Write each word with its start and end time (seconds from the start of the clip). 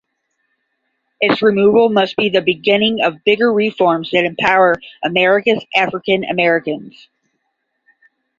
Its 1.19 1.43
removal 1.43 1.89
must 1.91 2.15
be 2.17 2.27
the 2.27 2.41
beginning 2.41 3.01
of 3.03 3.23
bigger 3.23 3.53
reforms 3.53 4.09
that 4.09 4.25
empower 4.25 4.81
America’s 5.03 5.63
African 5.75 6.23
Americans. 6.23 7.07